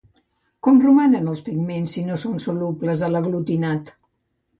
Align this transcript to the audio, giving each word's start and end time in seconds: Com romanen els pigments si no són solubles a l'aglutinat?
Com 0.67 0.77
romanen 0.85 1.27
els 1.33 1.43
pigments 1.49 1.93
si 1.97 2.03
no 2.07 2.17
són 2.21 2.39
solubles 2.45 3.05
a 3.09 3.11
l'aglutinat? 3.17 3.93